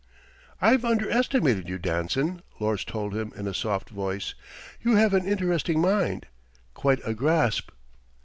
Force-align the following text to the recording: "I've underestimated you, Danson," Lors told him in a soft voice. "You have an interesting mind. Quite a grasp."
"I've 0.59 0.83
underestimated 0.83 1.69
you, 1.69 1.77
Danson," 1.77 2.41
Lors 2.59 2.83
told 2.83 3.15
him 3.15 3.31
in 3.35 3.45
a 3.45 3.53
soft 3.53 3.91
voice. 3.91 4.33
"You 4.81 4.95
have 4.95 5.13
an 5.13 5.27
interesting 5.27 5.79
mind. 5.79 6.25
Quite 6.73 7.01
a 7.05 7.13
grasp." 7.13 7.69